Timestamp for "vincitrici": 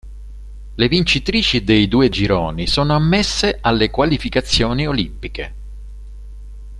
0.87-1.63